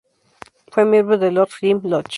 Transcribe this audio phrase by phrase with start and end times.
[0.71, 2.09] Fue miembro del Lord Jim Lodge.